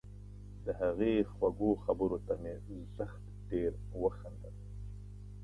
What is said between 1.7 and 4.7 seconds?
خبرو ته مې زښت ډېر وخندل